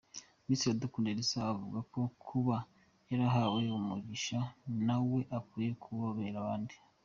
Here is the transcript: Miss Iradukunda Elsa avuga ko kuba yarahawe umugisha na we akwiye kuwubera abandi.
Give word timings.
Miss 0.45 0.61
Iradukunda 0.63 1.09
Elsa 1.15 1.39
avuga 1.53 1.79
ko 1.91 2.01
kuba 2.27 2.55
yarahawe 3.09 3.61
umugisha 3.77 4.37
na 4.85 4.97
we 5.09 5.19
akwiye 5.37 5.71
kuwubera 5.83 6.37
abandi. 6.43 6.75